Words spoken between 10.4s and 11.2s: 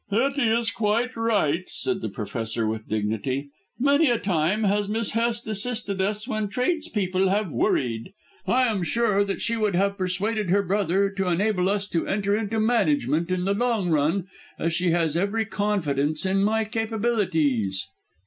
her brother